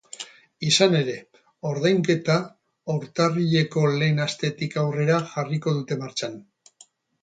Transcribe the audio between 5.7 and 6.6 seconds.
dute martxan.